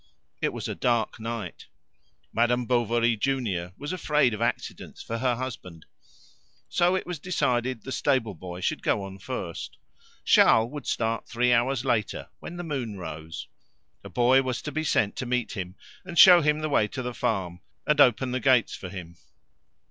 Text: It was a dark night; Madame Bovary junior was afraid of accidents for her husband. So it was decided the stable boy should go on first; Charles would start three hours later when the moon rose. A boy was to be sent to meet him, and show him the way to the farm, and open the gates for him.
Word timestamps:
It 0.41 0.51
was 0.51 0.67
a 0.67 0.73
dark 0.73 1.19
night; 1.19 1.67
Madame 2.33 2.65
Bovary 2.65 3.15
junior 3.15 3.73
was 3.77 3.93
afraid 3.93 4.33
of 4.33 4.41
accidents 4.41 5.03
for 5.03 5.19
her 5.19 5.35
husband. 5.35 5.85
So 6.67 6.95
it 6.95 7.05
was 7.05 7.19
decided 7.19 7.83
the 7.83 7.91
stable 7.91 8.33
boy 8.33 8.61
should 8.61 8.81
go 8.81 9.03
on 9.03 9.19
first; 9.19 9.77
Charles 10.25 10.71
would 10.71 10.87
start 10.87 11.27
three 11.27 11.53
hours 11.53 11.85
later 11.85 12.29
when 12.39 12.57
the 12.57 12.63
moon 12.63 12.97
rose. 12.97 13.47
A 14.03 14.09
boy 14.09 14.41
was 14.41 14.63
to 14.63 14.71
be 14.71 14.83
sent 14.83 15.15
to 15.17 15.27
meet 15.27 15.51
him, 15.51 15.75
and 16.03 16.17
show 16.17 16.41
him 16.41 16.61
the 16.61 16.69
way 16.69 16.87
to 16.87 17.03
the 17.03 17.13
farm, 17.13 17.59
and 17.85 18.01
open 18.01 18.31
the 18.31 18.39
gates 18.39 18.73
for 18.73 18.89
him. 18.89 19.17